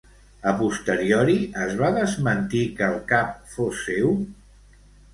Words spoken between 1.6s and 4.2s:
es va desmentir que el cap fos seu?